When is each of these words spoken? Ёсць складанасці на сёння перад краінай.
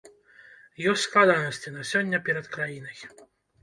Ёсць 0.93 1.05
складанасці 1.09 1.77
на 1.79 1.87
сёння 1.93 2.25
перад 2.31 2.53
краінай. 2.59 2.97